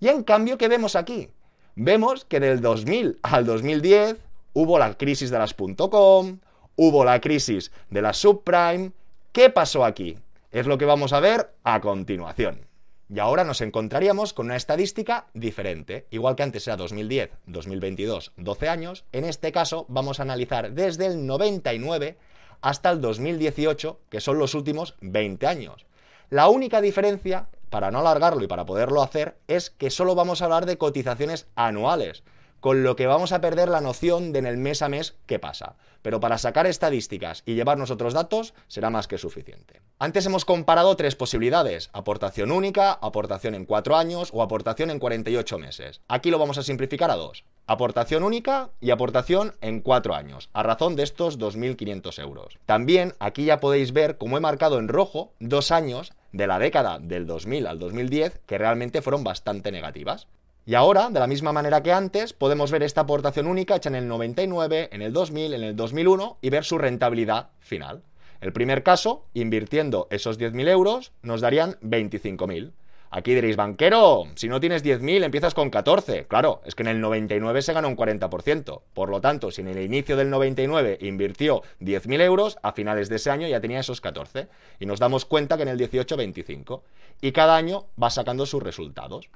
Y 0.00 0.08
en 0.08 0.22
cambio, 0.22 0.56
¿qué 0.56 0.66
vemos 0.66 0.96
aquí? 0.96 1.28
Vemos 1.74 2.24
que 2.24 2.40
del 2.40 2.62
2000 2.62 3.18
al 3.22 3.44
2010 3.44 4.16
hubo 4.54 4.78
la 4.78 4.96
crisis 4.96 5.28
de 5.28 5.38
las 5.38 5.52
.com, 5.52 6.38
hubo 6.76 7.04
la 7.04 7.20
crisis 7.20 7.72
de 7.90 8.00
las 8.00 8.16
subprime. 8.16 8.92
¿Qué 9.32 9.50
pasó 9.50 9.84
aquí? 9.84 10.16
Es 10.50 10.66
lo 10.66 10.78
que 10.78 10.86
vamos 10.86 11.12
a 11.12 11.20
ver 11.20 11.52
a 11.62 11.82
continuación. 11.82 12.69
Y 13.12 13.18
ahora 13.18 13.42
nos 13.42 13.60
encontraríamos 13.60 14.32
con 14.32 14.46
una 14.46 14.56
estadística 14.56 15.26
diferente. 15.34 16.06
Igual 16.10 16.36
que 16.36 16.44
antes 16.44 16.66
era 16.68 16.76
2010, 16.76 17.30
2022, 17.46 18.32
12 18.36 18.68
años, 18.68 19.04
en 19.10 19.24
este 19.24 19.50
caso 19.50 19.84
vamos 19.88 20.20
a 20.20 20.22
analizar 20.22 20.70
desde 20.72 21.06
el 21.06 21.26
99 21.26 22.16
hasta 22.60 22.90
el 22.90 23.00
2018, 23.00 23.98
que 24.08 24.20
son 24.20 24.38
los 24.38 24.54
últimos 24.54 24.94
20 25.00 25.44
años. 25.48 25.86
La 26.28 26.48
única 26.48 26.80
diferencia, 26.80 27.48
para 27.68 27.90
no 27.90 27.98
alargarlo 27.98 28.44
y 28.44 28.46
para 28.46 28.64
poderlo 28.64 29.02
hacer, 29.02 29.38
es 29.48 29.70
que 29.70 29.90
solo 29.90 30.14
vamos 30.14 30.40
a 30.40 30.44
hablar 30.44 30.64
de 30.66 30.78
cotizaciones 30.78 31.48
anuales 31.56 32.22
con 32.60 32.82
lo 32.82 32.96
que 32.96 33.06
vamos 33.06 33.32
a 33.32 33.40
perder 33.40 33.68
la 33.68 33.80
noción 33.80 34.32
de 34.32 34.40
en 34.40 34.46
el 34.46 34.56
mes 34.56 34.82
a 34.82 34.88
mes 34.88 35.14
qué 35.26 35.38
pasa. 35.38 35.76
Pero 36.02 36.18
para 36.18 36.38
sacar 36.38 36.66
estadísticas 36.66 37.42
y 37.44 37.54
llevarnos 37.54 37.90
otros 37.90 38.14
datos 38.14 38.54
será 38.68 38.90
más 38.90 39.06
que 39.06 39.18
suficiente. 39.18 39.82
Antes 39.98 40.24
hemos 40.24 40.46
comparado 40.46 40.96
tres 40.96 41.14
posibilidades, 41.14 41.90
aportación 41.92 42.50
única, 42.50 42.92
aportación 42.92 43.54
en 43.54 43.66
cuatro 43.66 43.96
años 43.96 44.30
o 44.32 44.42
aportación 44.42 44.90
en 44.90 44.98
48 44.98 45.58
meses. 45.58 46.00
Aquí 46.08 46.30
lo 46.30 46.38
vamos 46.38 46.56
a 46.56 46.62
simplificar 46.62 47.10
a 47.10 47.16
dos, 47.16 47.44
aportación 47.66 48.22
única 48.22 48.70
y 48.80 48.90
aportación 48.90 49.54
en 49.60 49.80
cuatro 49.80 50.14
años, 50.14 50.48
a 50.54 50.62
razón 50.62 50.96
de 50.96 51.02
estos 51.02 51.38
2.500 51.38 52.18
euros. 52.22 52.58
También 52.64 53.14
aquí 53.18 53.44
ya 53.44 53.60
podéis 53.60 53.92
ver 53.92 54.16
cómo 54.16 54.38
he 54.38 54.40
marcado 54.40 54.78
en 54.78 54.88
rojo 54.88 55.34
dos 55.38 55.70
años 55.70 56.12
de 56.32 56.46
la 56.46 56.58
década 56.58 56.98
del 56.98 57.26
2000 57.26 57.66
al 57.66 57.78
2010 57.78 58.40
que 58.46 58.58
realmente 58.58 59.02
fueron 59.02 59.22
bastante 59.22 59.70
negativas. 59.70 60.28
Y 60.66 60.74
ahora, 60.74 61.08
de 61.10 61.18
la 61.18 61.26
misma 61.26 61.52
manera 61.52 61.82
que 61.82 61.92
antes, 61.92 62.32
podemos 62.32 62.70
ver 62.70 62.82
esta 62.82 63.00
aportación 63.00 63.46
única 63.46 63.76
hecha 63.76 63.88
en 63.88 63.94
el 63.94 64.06
99, 64.08 64.90
en 64.92 65.02
el 65.02 65.12
2000, 65.12 65.54
en 65.54 65.62
el 65.62 65.74
2001 65.76 66.38
y 66.42 66.50
ver 66.50 66.64
su 66.64 66.78
rentabilidad 66.78 67.48
final. 67.60 68.02
El 68.40 68.52
primer 68.52 68.82
caso, 68.82 69.26
invirtiendo 69.34 70.06
esos 70.10 70.38
10.000 70.38 70.68
euros, 70.68 71.12
nos 71.22 71.40
darían 71.40 71.76
25.000. 71.82 72.72
Aquí 73.12 73.34
diréis, 73.34 73.56
banquero, 73.56 74.24
si 74.36 74.48
no 74.48 74.60
tienes 74.60 74.84
10.000 74.84 75.24
empiezas 75.24 75.52
con 75.52 75.68
14. 75.68 76.26
Claro, 76.26 76.62
es 76.64 76.76
que 76.76 76.84
en 76.84 76.88
el 76.88 77.00
99 77.00 77.60
se 77.60 77.72
gana 77.72 77.88
un 77.88 77.96
40%. 77.96 78.82
Por 78.94 79.08
lo 79.08 79.20
tanto, 79.20 79.50
si 79.50 79.62
en 79.62 79.68
el 79.68 79.82
inicio 79.82 80.16
del 80.16 80.30
99 80.30 80.98
invirtió 81.00 81.62
10.000 81.80 82.20
euros, 82.20 82.58
a 82.62 82.72
finales 82.72 83.08
de 83.08 83.16
ese 83.16 83.30
año 83.30 83.48
ya 83.48 83.60
tenía 83.60 83.80
esos 83.80 84.00
14. 84.00 84.46
Y 84.78 84.86
nos 84.86 85.00
damos 85.00 85.24
cuenta 85.24 85.56
que 85.56 85.64
en 85.64 85.70
el 85.70 85.78
18, 85.78 86.16
25. 86.16 86.84
Y 87.20 87.32
cada 87.32 87.56
año 87.56 87.86
va 88.00 88.10
sacando 88.10 88.46
sus 88.46 88.62
resultados. 88.62 89.28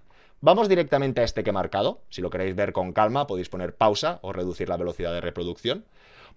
Vamos 0.44 0.68
directamente 0.68 1.22
a 1.22 1.24
este 1.24 1.42
que 1.42 1.48
he 1.48 1.52
marcado. 1.54 2.02
Si 2.10 2.20
lo 2.20 2.28
queréis 2.28 2.54
ver 2.54 2.74
con 2.74 2.92
calma, 2.92 3.26
podéis 3.26 3.48
poner 3.48 3.74
pausa 3.74 4.18
o 4.20 4.30
reducir 4.30 4.68
la 4.68 4.76
velocidad 4.76 5.10
de 5.14 5.22
reproducción. 5.22 5.86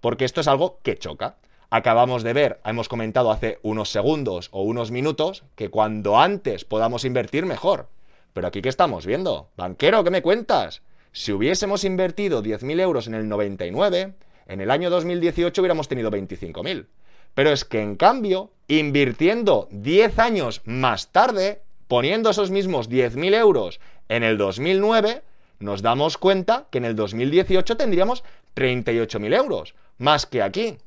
Porque 0.00 0.24
esto 0.24 0.40
es 0.40 0.48
algo 0.48 0.78
que 0.82 0.96
choca. 0.96 1.36
Acabamos 1.68 2.22
de 2.22 2.32
ver, 2.32 2.58
hemos 2.64 2.88
comentado 2.88 3.30
hace 3.30 3.58
unos 3.62 3.90
segundos 3.90 4.48
o 4.50 4.62
unos 4.62 4.90
minutos, 4.90 5.44
que 5.56 5.68
cuando 5.68 6.18
antes 6.18 6.64
podamos 6.64 7.04
invertir 7.04 7.44
mejor. 7.44 7.90
Pero 8.32 8.46
aquí, 8.46 8.62
¿qué 8.62 8.70
estamos 8.70 9.04
viendo? 9.04 9.50
Banquero, 9.58 10.02
¿qué 10.02 10.10
me 10.10 10.22
cuentas? 10.22 10.80
Si 11.12 11.30
hubiésemos 11.30 11.84
invertido 11.84 12.42
10.000 12.42 12.80
euros 12.80 13.08
en 13.08 13.14
el 13.14 13.28
99, 13.28 14.14
en 14.46 14.60
el 14.62 14.70
año 14.70 14.88
2018 14.88 15.60
hubiéramos 15.60 15.86
tenido 15.86 16.10
25.000. 16.10 16.86
Pero 17.34 17.50
es 17.50 17.66
que 17.66 17.82
en 17.82 17.96
cambio, 17.96 18.52
invirtiendo 18.68 19.68
10 19.70 20.18
años 20.18 20.62
más 20.64 21.12
tarde, 21.12 21.60
poniendo 21.88 22.30
esos 22.30 22.50
mismos 22.50 22.88
10.000 22.88 23.34
euros 23.34 23.80
en 24.08 24.22
el 24.22 24.38
2009, 24.38 25.22
nos 25.58 25.82
damos 25.82 26.18
cuenta 26.18 26.66
que 26.70 26.78
en 26.78 26.84
el 26.84 26.94
2018 26.94 27.76
tendríamos 27.76 28.22
38.000 28.54 29.34
euros, 29.34 29.74
más 29.96 30.26
que 30.26 30.42
aquí. 30.42 30.78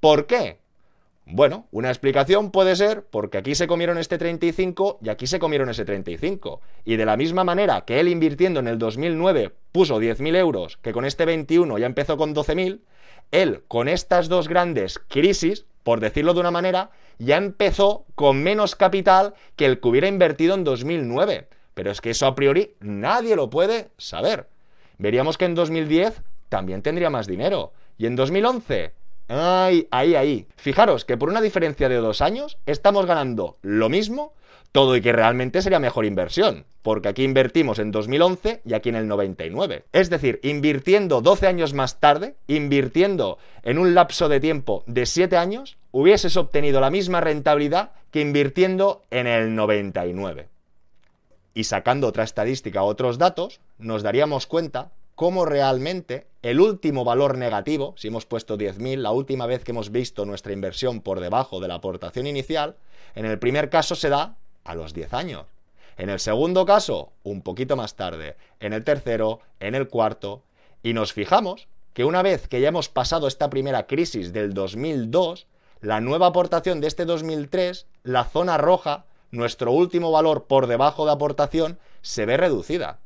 ¿Por 0.00 0.26
qué? 0.26 0.58
Bueno, 1.30 1.66
una 1.72 1.90
explicación 1.90 2.50
puede 2.50 2.74
ser 2.74 3.04
porque 3.04 3.36
aquí 3.36 3.54
se 3.54 3.66
comieron 3.66 3.98
este 3.98 4.16
35 4.16 5.00
y 5.02 5.10
aquí 5.10 5.26
se 5.26 5.38
comieron 5.38 5.68
ese 5.68 5.84
35. 5.84 6.62
Y 6.86 6.96
de 6.96 7.04
la 7.04 7.18
misma 7.18 7.44
manera 7.44 7.82
que 7.82 8.00
él 8.00 8.08
invirtiendo 8.08 8.60
en 8.60 8.68
el 8.68 8.78
2009 8.78 9.52
puso 9.70 10.00
10.000 10.00 10.36
euros, 10.36 10.78
que 10.78 10.92
con 10.92 11.04
este 11.04 11.26
21 11.26 11.76
ya 11.76 11.84
empezó 11.84 12.16
con 12.16 12.34
12.000, 12.34 12.80
él 13.30 13.62
con 13.68 13.88
estas 13.88 14.28
dos 14.28 14.48
grandes 14.48 14.98
crisis, 14.98 15.66
por 15.82 16.00
decirlo 16.00 16.32
de 16.32 16.40
una 16.40 16.50
manera, 16.50 16.90
ya 17.18 17.36
empezó 17.36 18.06
con 18.14 18.42
menos 18.42 18.76
capital 18.76 19.34
que 19.56 19.66
el 19.66 19.80
que 19.80 19.88
hubiera 19.88 20.08
invertido 20.08 20.54
en 20.54 20.64
2009. 20.64 21.48
Pero 21.74 21.90
es 21.90 22.00
que 22.00 22.10
eso 22.10 22.26
a 22.26 22.34
priori 22.34 22.74
nadie 22.80 23.36
lo 23.36 23.50
puede 23.50 23.90
saber. 23.98 24.48
Veríamos 24.98 25.38
que 25.38 25.44
en 25.44 25.54
2010 25.54 26.22
también 26.48 26.82
tendría 26.82 27.10
más 27.10 27.26
dinero. 27.26 27.72
Y 27.98 28.06
en 28.06 28.16
2011 28.16 28.92
Ay, 29.28 29.86
ahí, 29.90 30.14
ahí. 30.14 30.46
Fijaros 30.56 31.04
que 31.04 31.18
por 31.18 31.28
una 31.28 31.42
diferencia 31.42 31.88
de 31.88 31.96
dos 31.96 32.22
años 32.22 32.56
estamos 32.64 33.04
ganando 33.04 33.58
lo 33.60 33.90
mismo, 33.90 34.32
todo 34.72 34.96
y 34.96 35.02
que 35.02 35.12
realmente 35.12 35.60
sería 35.60 35.78
mejor 35.78 36.06
inversión, 36.06 36.64
porque 36.80 37.08
aquí 37.08 37.24
invertimos 37.24 37.78
en 37.78 37.90
2011 37.90 38.62
y 38.64 38.72
aquí 38.72 38.88
en 38.88 38.96
el 38.96 39.06
99. 39.06 39.84
Es 39.92 40.08
decir, 40.08 40.40
invirtiendo 40.42 41.20
12 41.20 41.46
años 41.46 41.74
más 41.74 42.00
tarde, 42.00 42.36
invirtiendo 42.46 43.36
en 43.62 43.78
un 43.78 43.94
lapso 43.94 44.30
de 44.30 44.40
tiempo 44.40 44.82
de 44.86 45.04
7 45.04 45.36
años, 45.36 45.76
hubieses 45.98 46.36
obtenido 46.36 46.80
la 46.80 46.90
misma 46.90 47.20
rentabilidad 47.20 47.90
que 48.12 48.20
invirtiendo 48.20 49.02
en 49.10 49.26
el 49.26 49.56
99. 49.56 50.48
Y 51.54 51.64
sacando 51.64 52.06
otra 52.06 52.22
estadística, 52.22 52.84
otros 52.84 53.18
datos, 53.18 53.58
nos 53.78 54.04
daríamos 54.04 54.46
cuenta 54.46 54.92
cómo 55.16 55.44
realmente 55.44 56.28
el 56.42 56.60
último 56.60 57.02
valor 57.02 57.36
negativo, 57.36 57.94
si 57.96 58.06
hemos 58.06 58.26
puesto 58.26 58.56
10.000, 58.56 58.98
la 58.98 59.10
última 59.10 59.46
vez 59.46 59.64
que 59.64 59.72
hemos 59.72 59.90
visto 59.90 60.24
nuestra 60.24 60.52
inversión 60.52 61.00
por 61.00 61.18
debajo 61.18 61.58
de 61.58 61.66
la 61.66 61.74
aportación 61.74 62.28
inicial, 62.28 62.76
en 63.16 63.26
el 63.26 63.40
primer 63.40 63.68
caso 63.68 63.96
se 63.96 64.08
da 64.08 64.36
a 64.62 64.76
los 64.76 64.94
10 64.94 65.12
años. 65.14 65.46
En 65.96 66.10
el 66.10 66.20
segundo 66.20 66.64
caso, 66.64 67.10
un 67.24 67.42
poquito 67.42 67.74
más 67.74 67.96
tarde. 67.96 68.36
En 68.60 68.72
el 68.72 68.84
tercero, 68.84 69.40
en 69.58 69.74
el 69.74 69.88
cuarto. 69.88 70.42
Y 70.84 70.92
nos 70.92 71.12
fijamos 71.12 71.66
que 71.92 72.04
una 72.04 72.22
vez 72.22 72.46
que 72.46 72.60
ya 72.60 72.68
hemos 72.68 72.88
pasado 72.88 73.26
esta 73.26 73.50
primera 73.50 73.88
crisis 73.88 74.32
del 74.32 74.54
2002, 74.54 75.48
la 75.80 76.00
nueva 76.00 76.26
aportación 76.28 76.80
de 76.80 76.88
este 76.88 77.04
2003, 77.04 77.86
la 78.02 78.24
zona 78.24 78.58
roja, 78.58 79.04
nuestro 79.30 79.72
último 79.72 80.10
valor 80.10 80.44
por 80.44 80.66
debajo 80.66 81.06
de 81.06 81.12
aportación, 81.12 81.78
se 82.02 82.26
ve 82.26 82.36
reducida. 82.36 82.98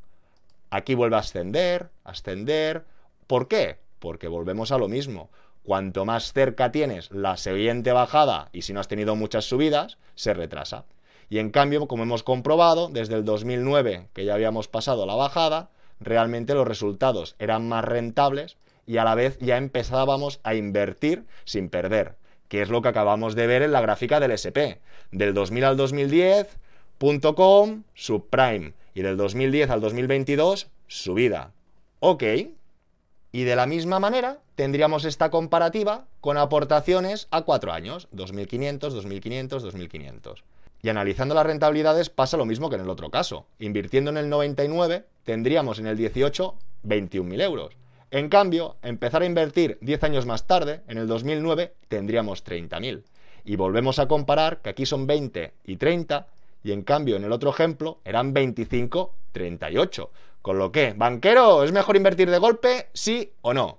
Aquí 0.70 0.94
vuelve 0.94 1.16
a 1.16 1.20
ascender, 1.20 1.90
ascender. 2.04 2.84
¿Por 3.26 3.48
qué? 3.48 3.78
Porque 3.98 4.28
volvemos 4.28 4.72
a 4.72 4.78
lo 4.78 4.88
mismo. 4.88 5.30
Cuanto 5.64 6.04
más 6.04 6.32
cerca 6.32 6.72
tienes 6.72 7.10
la 7.10 7.36
siguiente 7.36 7.92
bajada 7.92 8.48
y 8.52 8.62
si 8.62 8.72
no 8.72 8.80
has 8.80 8.88
tenido 8.88 9.14
muchas 9.14 9.44
subidas, 9.44 9.98
se 10.14 10.34
retrasa. 10.34 10.84
Y 11.28 11.38
en 11.38 11.50
cambio, 11.50 11.86
como 11.86 12.02
hemos 12.02 12.22
comprobado, 12.22 12.88
desde 12.88 13.14
el 13.14 13.24
2009, 13.24 14.08
que 14.12 14.24
ya 14.24 14.34
habíamos 14.34 14.68
pasado 14.68 15.06
la 15.06 15.14
bajada, 15.14 15.70
realmente 16.00 16.54
los 16.54 16.66
resultados 16.66 17.36
eran 17.38 17.68
más 17.68 17.84
rentables 17.84 18.56
y 18.86 18.96
a 18.96 19.04
la 19.04 19.14
vez 19.14 19.38
ya 19.40 19.56
empezábamos 19.56 20.40
a 20.42 20.54
invertir 20.54 21.24
sin 21.44 21.68
perder, 21.68 22.16
que 22.52 22.60
es 22.60 22.68
lo 22.68 22.82
que 22.82 22.88
acabamos 22.88 23.34
de 23.34 23.46
ver 23.46 23.62
en 23.62 23.72
la 23.72 23.80
gráfica 23.80 24.20
del 24.20 24.32
SP. 24.36 24.76
Del 25.10 25.32
2000 25.32 25.64
al 25.64 25.76
2010, 25.78 26.58
.com, 27.34 27.84
subprime 27.94 28.74
y 28.92 29.00
del 29.00 29.16
2010 29.16 29.70
al 29.70 29.80
2022 29.80 30.68
subida. 30.86 31.54
Ok. 32.00 32.24
Y 33.32 33.44
de 33.44 33.56
la 33.56 33.64
misma 33.64 34.00
manera 34.00 34.40
tendríamos 34.54 35.06
esta 35.06 35.30
comparativa 35.30 36.04
con 36.20 36.36
aportaciones 36.36 37.26
a 37.30 37.40
cuatro 37.40 37.72
años, 37.72 38.08
2500, 38.12 38.92
2500, 38.92 39.62
2500. 39.62 40.44
Y 40.82 40.90
analizando 40.90 41.34
las 41.34 41.46
rentabilidades 41.46 42.10
pasa 42.10 42.36
lo 42.36 42.44
mismo 42.44 42.68
que 42.68 42.76
en 42.76 42.82
el 42.82 42.90
otro 42.90 43.10
caso. 43.10 43.46
Invirtiendo 43.60 44.10
en 44.10 44.18
el 44.18 44.28
99 44.28 45.06
tendríamos 45.24 45.78
en 45.78 45.86
el 45.86 45.96
18 45.96 46.54
21.000 46.84 47.42
euros. 47.42 47.81
En 48.12 48.28
cambio, 48.28 48.76
empezar 48.82 49.22
a 49.22 49.24
invertir 49.24 49.78
10 49.80 50.04
años 50.04 50.26
más 50.26 50.46
tarde, 50.46 50.82
en 50.86 50.98
el 50.98 51.06
2009, 51.06 51.72
tendríamos 51.88 52.44
30.000. 52.44 53.04
Y 53.46 53.56
volvemos 53.56 53.98
a 53.98 54.06
comparar 54.06 54.60
que 54.60 54.68
aquí 54.68 54.84
son 54.84 55.06
20 55.06 55.54
y 55.64 55.76
30 55.76 56.26
y 56.62 56.72
en 56.72 56.82
cambio 56.82 57.16
en 57.16 57.24
el 57.24 57.32
otro 57.32 57.48
ejemplo 57.48 58.00
eran 58.04 58.34
25, 58.34 59.14
38. 59.32 60.10
Con 60.42 60.58
lo 60.58 60.70
que, 60.70 60.92
banquero, 60.92 61.64
¿es 61.64 61.72
mejor 61.72 61.96
invertir 61.96 62.30
de 62.30 62.36
golpe? 62.36 62.90
¿Sí 62.92 63.32
o 63.40 63.54
no? 63.54 63.78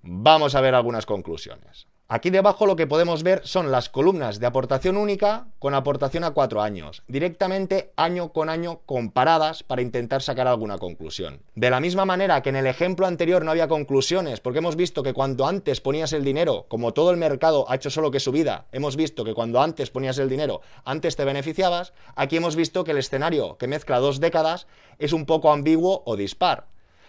Vamos 0.00 0.54
a 0.54 0.62
ver 0.62 0.74
algunas 0.74 1.04
conclusiones. 1.04 1.86
Aquí 2.06 2.28
debajo 2.28 2.66
lo 2.66 2.76
que 2.76 2.86
podemos 2.86 3.22
ver 3.22 3.40
son 3.46 3.72
las 3.72 3.88
columnas 3.88 4.38
de 4.38 4.44
aportación 4.44 4.98
única 4.98 5.46
con 5.58 5.72
aportación 5.72 6.22
a 6.24 6.32
cuatro 6.32 6.60
años, 6.60 7.02
directamente 7.08 7.94
año 7.96 8.30
con 8.30 8.50
año 8.50 8.80
comparadas 8.84 9.62
para 9.62 9.80
intentar 9.80 10.20
sacar 10.20 10.46
alguna 10.46 10.76
conclusión. 10.76 11.40
De 11.54 11.70
la 11.70 11.80
misma 11.80 12.04
manera 12.04 12.42
que 12.42 12.50
en 12.50 12.56
el 12.56 12.66
ejemplo 12.66 13.06
anterior 13.06 13.42
no 13.42 13.52
había 13.52 13.68
conclusiones, 13.68 14.40
porque 14.40 14.58
hemos 14.58 14.76
visto 14.76 15.02
que 15.02 15.14
cuando 15.14 15.46
antes 15.46 15.80
ponías 15.80 16.12
el 16.12 16.24
dinero, 16.24 16.66
como 16.68 16.92
todo 16.92 17.10
el 17.10 17.16
mercado 17.16 17.64
ha 17.70 17.76
hecho 17.76 17.88
solo 17.88 18.10
que 18.10 18.20
su 18.20 18.32
vida, 18.32 18.66
hemos 18.72 18.96
visto 18.96 19.24
que 19.24 19.32
cuando 19.32 19.62
antes 19.62 19.88
ponías 19.88 20.18
el 20.18 20.28
dinero, 20.28 20.60
antes 20.84 21.16
te 21.16 21.24
beneficiabas, 21.24 21.94
aquí 22.16 22.36
hemos 22.36 22.54
visto 22.54 22.84
que 22.84 22.90
el 22.90 22.98
escenario 22.98 23.56
que 23.56 23.66
mezcla 23.66 23.98
dos 23.98 24.20
décadas 24.20 24.66
es 24.98 25.14
un 25.14 25.24
poco 25.24 25.50
ambiguo 25.50 26.02
o 26.04 26.16
dispar. 26.16 26.66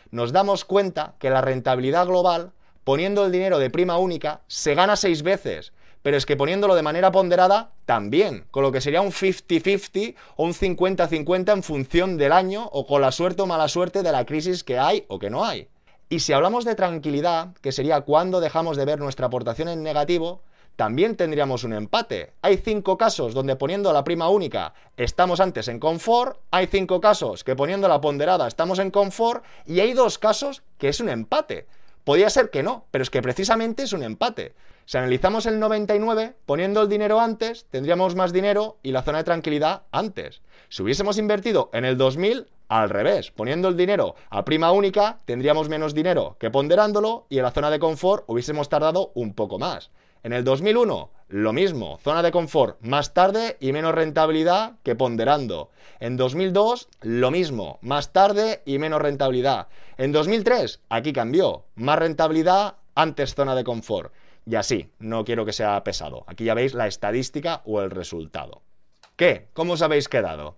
Nos 0.10 0.32
damos 0.32 0.64
cuenta 0.64 1.16
que 1.20 1.30
la 1.30 1.42
rentabilidad 1.42 2.08
global 2.08 2.54
poniendo 2.86 3.26
el 3.26 3.34
dinero 3.34 3.60
de 3.60 3.70
prima 3.70 3.98
única, 3.98 4.42
se 4.48 4.76
gana 4.76 4.96
seis 4.96 5.24
veces. 5.24 5.74
Pero 6.02 6.18
es 6.18 6.26
que 6.28 6.38
poniéndolo 6.38 6.76
de 6.76 6.84
manera 6.84 7.12
ponderada, 7.12 7.72
también. 7.86 8.46
Con 8.52 8.62
lo 8.62 8.72
que 8.72 8.80
sería 8.80 9.02
un 9.02 9.12
50-50 9.12 10.16
o 10.38 10.46
un 10.46 10.54
50-50 10.54 11.52
en 11.52 11.64
función 11.64 12.16
del 12.16 12.32
año 12.32 12.70
o 12.72 12.86
con 12.86 13.02
la 13.02 13.12
suerte 13.12 13.42
o 13.42 13.48
mala 13.48 13.68
suerte 13.68 14.04
de 14.04 14.12
la 14.12 14.26
crisis 14.26 14.64
que 14.64 14.78
hay 14.78 15.04
o 15.08 15.18
que 15.18 15.32
no 15.32 15.44
hay. 15.44 15.68
Y 16.08 16.20
si 16.20 16.32
hablamos 16.32 16.64
de 16.64 16.76
tranquilidad, 16.76 17.56
que 17.62 17.72
sería 17.72 18.02
cuando 18.02 18.40
dejamos 18.40 18.78
de 18.78 18.86
ver 18.86 19.00
nuestra 19.00 19.26
aportación 19.26 19.68
en 19.68 19.82
negativo, 19.82 20.42
también 20.76 21.16
tendríamos 21.16 21.64
un 21.64 21.74
empate. 21.74 22.34
Hay 22.44 22.58
cinco 22.58 23.00
casos 23.00 23.34
donde 23.34 23.56
poniendo 23.56 23.92
la 23.92 24.04
prima 24.04 24.30
única 24.30 24.76
estamos 24.98 25.40
antes 25.40 25.68
en 25.70 25.80
confort, 25.80 26.38
hay 26.52 26.68
cinco 26.68 27.02
casos 27.02 27.44
que 27.44 27.56
poniendo 27.56 27.88
la 27.88 28.02
ponderada 28.02 28.48
estamos 28.48 28.78
en 28.78 28.92
confort 28.92 29.44
y 29.66 29.80
hay 29.80 29.94
dos 29.94 30.20
casos 30.20 30.62
que 30.78 30.90
es 30.90 31.00
un 31.00 31.10
empate. 31.10 31.66
Podría 32.06 32.30
ser 32.30 32.52
que 32.52 32.62
no, 32.62 32.86
pero 32.92 33.02
es 33.02 33.10
que 33.10 33.24
precisamente 33.24 33.82
es 33.84 33.92
un 33.92 34.04
empate. 34.04 34.54
Si 34.86 34.96
analizamos 34.96 35.48
el 35.48 35.60
99, 35.60 36.36
poniendo 36.46 36.84
el 36.84 36.88
dinero 36.88 37.20
antes, 37.20 37.66
tendríamos 37.72 38.14
más 38.14 38.32
dinero 38.32 38.78
y 38.84 38.92
la 38.92 39.02
zona 39.02 39.18
de 39.18 39.24
tranquilidad 39.24 39.82
antes. 39.92 40.44
Si 40.70 40.84
hubiésemos 40.84 41.18
invertido 41.18 41.72
en 41.74 41.84
el 41.84 41.98
2000, 41.98 42.46
al 42.68 42.92
revés, 42.92 43.32
poniendo 43.32 43.70
el 43.70 43.76
dinero 43.76 44.14
a 44.30 44.46
prima 44.46 44.72
única, 44.72 45.20
tendríamos 45.26 45.68
menos 45.68 45.96
dinero 45.96 46.38
que 46.40 46.52
ponderándolo 46.52 47.26
y 47.28 47.38
en 47.38 47.44
la 47.44 47.52
zona 47.52 47.72
de 47.72 47.80
confort 47.80 48.24
hubiésemos 48.28 48.70
tardado 48.70 49.12
un 49.16 49.34
poco 49.34 49.58
más. 49.58 49.90
En 50.26 50.34
el 50.34 50.44
2001, 50.44 51.12
lo 51.28 51.54
mismo, 51.54 52.00
zona 52.04 52.24
de 52.24 52.32
confort 52.32 52.82
más 52.82 53.14
tarde 53.14 53.58
y 53.60 53.72
menos 53.74 53.94
rentabilidad 53.94 54.74
que 54.82 54.96
ponderando. 54.96 55.70
En 56.00 56.18
2002, 56.18 56.90
lo 57.02 57.30
mismo, 57.30 57.78
más 57.84 58.12
tarde 58.12 58.64
y 58.66 58.80
menos 58.80 59.04
rentabilidad. 59.04 59.68
En 60.00 60.12
2003, 60.12 60.80
aquí 60.90 61.14
cambió, 61.14 61.66
más 61.76 62.00
rentabilidad, 62.00 62.78
antes 62.96 63.36
zona 63.36 63.54
de 63.54 63.64
confort. 63.64 64.12
Y 64.48 64.56
así, 64.56 64.90
no 64.98 65.26
quiero 65.26 65.46
que 65.46 65.54
sea 65.54 65.84
pesado. 65.84 66.24
Aquí 66.26 66.46
ya 66.46 66.56
veis 66.56 66.74
la 66.74 66.88
estadística 66.88 67.62
o 67.64 67.84
el 67.84 67.92
resultado. 67.92 68.64
¿Qué? 69.18 69.50
¿Cómo 69.54 69.74
os 69.74 69.84
habéis 69.84 70.10
quedado? 70.10 70.58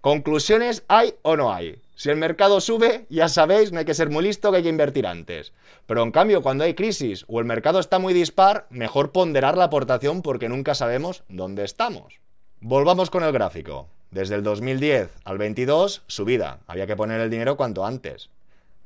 Conclusiones 0.00 0.84
hay 0.86 1.16
o 1.22 1.36
no 1.36 1.52
hay. 1.52 1.82
Si 1.98 2.10
el 2.10 2.16
mercado 2.16 2.60
sube, 2.60 3.06
ya 3.10 3.28
sabéis, 3.28 3.72
no 3.72 3.80
hay 3.80 3.84
que 3.84 3.92
ser 3.92 4.08
muy 4.08 4.22
listo 4.22 4.52
que 4.52 4.58
hay 4.58 4.62
que 4.62 4.68
invertir 4.68 5.04
antes. 5.04 5.52
Pero 5.84 6.04
en 6.04 6.12
cambio, 6.12 6.42
cuando 6.42 6.62
hay 6.62 6.74
crisis 6.74 7.24
o 7.26 7.40
el 7.40 7.44
mercado 7.44 7.80
está 7.80 7.98
muy 7.98 8.14
dispar, 8.14 8.68
mejor 8.70 9.10
ponderar 9.10 9.58
la 9.58 9.64
aportación 9.64 10.22
porque 10.22 10.48
nunca 10.48 10.76
sabemos 10.76 11.24
dónde 11.28 11.64
estamos. 11.64 12.20
Volvamos 12.60 13.10
con 13.10 13.24
el 13.24 13.32
gráfico. 13.32 13.88
Desde 14.12 14.36
el 14.36 14.44
2010 14.44 15.10
al 15.24 15.38
22, 15.38 16.04
subida. 16.06 16.60
Había 16.68 16.86
que 16.86 16.94
poner 16.94 17.20
el 17.20 17.30
dinero 17.30 17.56
cuanto 17.56 17.84
antes. 17.84 18.30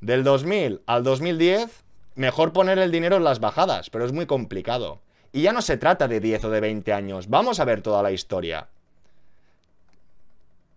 Del 0.01 0.25
2000 0.25 0.81
al 0.87 1.05
2010, 1.05 1.85
mejor 2.15 2.55
poner 2.55 2.79
el 2.79 2.91
dinero 2.91 3.17
en 3.17 3.25
las 3.25 3.41
bajadas, 3.41 3.91
pero 3.91 4.07
es 4.07 4.13
muy 4.13 4.25
complicado. 4.25 5.03
Y 5.33 5.43
ya 5.43 5.53
no 5.53 5.61
se 5.61 5.77
trata 5.77 6.09
de 6.09 6.21
10 6.21 6.45
o 6.45 6.51
de 6.51 6.61
20 6.61 6.95
años, 6.95 7.29
vamos 7.29 7.61
a 7.61 7.67
ver 7.67 7.83
toda 7.83 8.03
la 8.03 8.11
historia. 8.11 8.69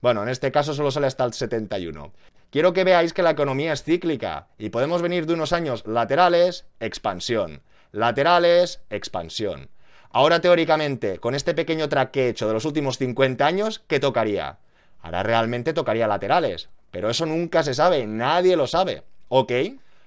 Bueno, 0.06 0.22
en 0.22 0.30
este 0.30 0.52
caso 0.52 0.76
solo 0.76 0.92
sale 0.92 1.08
hasta 1.08 1.24
el 1.24 1.34
71. 1.34 2.14
Quiero 2.52 2.74
que 2.74 2.84
veáis 2.84 3.12
que 3.12 3.24
la 3.24 3.32
economía 3.32 3.74
es 3.74 3.82
cíclica 3.82 4.50
y 4.60 4.70
podemos 4.70 5.02
venir 5.02 5.26
de 5.26 5.34
unos 5.34 5.52
años 5.52 5.84
laterales, 5.88 6.68
expansión. 6.80 7.64
Laterales, 7.92 8.82
expansión. 8.92 9.68
Ahora 10.12 10.42
teóricamente, 10.42 11.18
con 11.18 11.34
este 11.34 11.56
pequeño 11.56 11.90
track 11.90 12.12
que 12.12 12.26
he 12.26 12.30
hecho 12.30 12.48
de 12.48 12.54
los 12.54 12.66
últimos 12.66 13.00
50 13.00 13.48
años, 13.48 13.82
¿qué 13.88 14.00
tocaría? 14.00 14.60
Ahora 15.02 15.24
realmente 15.24 15.74
tocaría 15.74 16.08
laterales, 16.08 16.70
pero 16.92 17.10
eso 17.10 17.26
nunca 17.26 17.64
se 17.64 17.74
sabe, 17.74 18.06
nadie 18.06 18.56
lo 18.56 18.68
sabe. 18.68 19.02
¿Ok? 19.28 19.54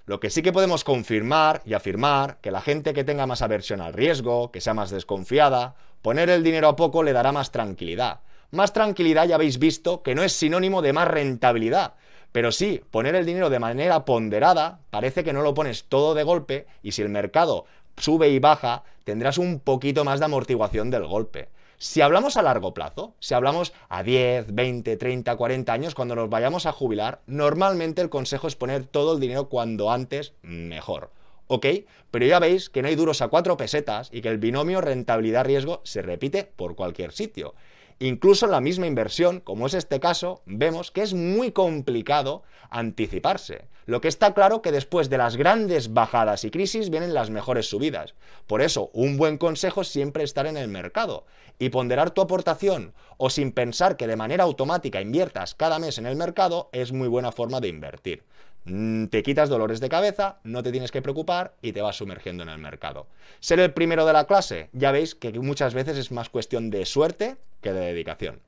Lo 0.06 0.20
que 0.20 0.30
sí 0.30 0.42
que 0.42 0.52
podemos 0.52 0.84
confirmar 0.84 1.60
y 1.64 1.74
afirmar 1.74 2.36
que 2.40 2.52
la 2.52 2.60
gente 2.60 2.94
que 2.94 3.02
tenga 3.02 3.26
más 3.26 3.42
aversión 3.42 3.80
al 3.80 3.94
riesgo, 3.94 4.52
que 4.52 4.60
sea 4.60 4.74
más 4.74 4.90
desconfiada, 4.90 5.74
poner 6.02 6.30
el 6.30 6.44
dinero 6.44 6.68
a 6.68 6.76
poco 6.76 7.02
le 7.02 7.12
dará 7.12 7.32
más 7.32 7.50
tranquilidad. 7.50 8.20
Más 8.50 8.72
tranquilidad 8.72 9.26
ya 9.26 9.34
habéis 9.34 9.58
visto 9.58 10.02
que 10.02 10.14
no 10.14 10.22
es 10.22 10.32
sinónimo 10.32 10.80
de 10.80 10.94
más 10.94 11.06
rentabilidad. 11.06 11.94
Pero 12.32 12.50
sí, 12.50 12.82
poner 12.90 13.14
el 13.14 13.26
dinero 13.26 13.50
de 13.50 13.58
manera 13.58 14.04
ponderada 14.04 14.80
parece 14.90 15.22
que 15.22 15.32
no 15.32 15.42
lo 15.42 15.54
pones 15.54 15.84
todo 15.84 16.14
de 16.14 16.22
golpe 16.22 16.66
y 16.82 16.92
si 16.92 17.02
el 17.02 17.08
mercado 17.08 17.66
sube 17.98 18.28
y 18.30 18.38
baja, 18.38 18.84
tendrás 19.04 19.38
un 19.38 19.60
poquito 19.60 20.04
más 20.04 20.18
de 20.18 20.26
amortiguación 20.26 20.90
del 20.90 21.06
golpe. 21.06 21.48
Si 21.76 22.00
hablamos 22.00 22.36
a 22.36 22.42
largo 22.42 22.74
plazo, 22.74 23.14
si 23.20 23.34
hablamos 23.34 23.72
a 23.88 24.02
10, 24.02 24.54
20, 24.54 24.96
30, 24.96 25.36
40 25.36 25.72
años, 25.72 25.94
cuando 25.94 26.16
nos 26.16 26.28
vayamos 26.28 26.66
a 26.66 26.72
jubilar, 26.72 27.20
normalmente 27.26 28.02
el 28.02 28.10
consejo 28.10 28.48
es 28.48 28.56
poner 28.56 28.84
todo 28.84 29.14
el 29.14 29.20
dinero 29.20 29.48
cuando 29.48 29.90
antes 29.92 30.32
mejor. 30.42 31.10
¿Ok? 31.46 31.66
Pero 32.10 32.26
ya 32.26 32.40
veis 32.40 32.68
que 32.68 32.82
no 32.82 32.88
hay 32.88 32.94
duros 32.94 33.22
a 33.22 33.28
cuatro 33.28 33.56
pesetas 33.56 34.10
y 34.12 34.22
que 34.22 34.28
el 34.28 34.38
binomio 34.38 34.80
rentabilidad-riesgo 34.80 35.80
se 35.84 36.02
repite 36.02 36.44
por 36.44 36.74
cualquier 36.74 37.12
sitio. 37.12 37.54
Incluso 38.00 38.46
en 38.46 38.52
la 38.52 38.60
misma 38.60 38.86
inversión, 38.86 39.40
como 39.40 39.66
es 39.66 39.74
este 39.74 39.98
caso, 39.98 40.42
vemos 40.46 40.92
que 40.92 41.02
es 41.02 41.14
muy 41.14 41.50
complicado 41.50 42.44
anticiparse. 42.70 43.66
Lo 43.86 44.00
que 44.00 44.06
está 44.06 44.34
claro 44.34 44.62
que 44.62 44.70
después 44.70 45.10
de 45.10 45.18
las 45.18 45.36
grandes 45.36 45.94
bajadas 45.94 46.44
y 46.44 46.50
crisis 46.52 46.90
vienen 46.90 47.12
las 47.12 47.30
mejores 47.30 47.68
subidas. 47.68 48.14
Por 48.46 48.62
eso, 48.62 48.90
un 48.92 49.16
buen 49.16 49.36
consejo 49.36 49.80
es 49.80 49.88
siempre 49.88 50.22
estar 50.22 50.46
en 50.46 50.56
el 50.56 50.68
mercado 50.68 51.24
y 51.58 51.70
ponderar 51.70 52.12
tu 52.12 52.20
aportación 52.20 52.94
o 53.16 53.30
sin 53.30 53.50
pensar 53.50 53.96
que 53.96 54.06
de 54.06 54.14
manera 54.14 54.44
automática 54.44 55.00
inviertas 55.00 55.56
cada 55.56 55.80
mes 55.80 55.98
en 55.98 56.06
el 56.06 56.14
mercado 56.14 56.68
es 56.72 56.92
muy 56.92 57.08
buena 57.08 57.32
forma 57.32 57.60
de 57.60 57.68
invertir. 57.68 58.22
Mm, 58.68 59.06
te 59.06 59.22
quitas 59.22 59.48
dolores 59.48 59.80
de 59.80 59.88
cabeza, 59.88 60.38
no 60.44 60.62
te 60.62 60.70
tienes 60.70 60.92
que 60.92 61.00
preocupar 61.02 61.54
y 61.62 61.72
te 61.72 61.80
vas 61.80 61.96
sumergiendo 61.96 62.42
en 62.42 62.50
el 62.50 62.58
mercado. 62.58 63.06
Ser 63.40 63.60
el 63.60 63.72
primero 63.72 64.04
de 64.04 64.12
la 64.12 64.26
clase, 64.26 64.68
ya 64.72 64.92
veis 64.92 65.14
que 65.14 65.32
muchas 65.32 65.74
veces 65.74 65.96
es 65.96 66.12
más 66.12 66.28
cuestión 66.28 66.70
de 66.70 66.84
suerte 66.84 67.36
que 67.62 67.72
de 67.72 67.80
dedicación. 67.80 68.40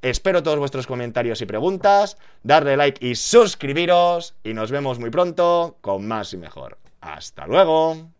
Espero 0.00 0.44
todos 0.44 0.60
vuestros 0.60 0.86
comentarios 0.86 1.42
y 1.42 1.46
preguntas, 1.46 2.18
darle 2.44 2.76
like 2.76 3.04
y 3.04 3.16
suscribiros 3.16 4.34
y 4.44 4.54
nos 4.54 4.70
vemos 4.70 5.00
muy 5.00 5.10
pronto 5.10 5.76
con 5.80 6.06
más 6.06 6.32
y 6.32 6.36
mejor. 6.36 6.78
Hasta 7.00 7.46
luego. 7.46 8.17